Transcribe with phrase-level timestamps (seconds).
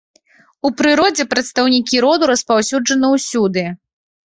[0.69, 3.69] У прыродзе прадстаўнікі роду распаўсюджаны ўсюды.